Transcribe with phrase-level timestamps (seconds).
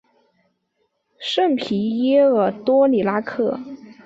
[1.19, 3.59] 圣皮耶尔多里拉克。